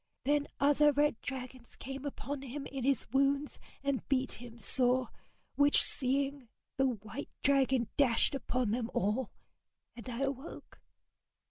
Then 0.25 0.47
other 0.59 0.91
red 0.91 1.21
dragons 1.21 1.75
came 1.75 2.05
upon 2.05 2.41
him 2.41 2.65
in 2.65 2.83
his 2.83 3.05
wounds 3.11 3.59
and 3.83 4.01
beat 4.09 4.31
him 4.41 4.57
sore, 4.57 5.09
which 5.53 5.83
seeing, 5.83 6.49
the 6.77 6.87
white 6.87 7.29
dragon 7.43 7.87
dashed 7.97 8.33
upon 8.33 8.71
them 8.71 8.89
all 8.95 9.29
and 9.95 10.09
I 10.09 10.21
awoke. 10.21 10.81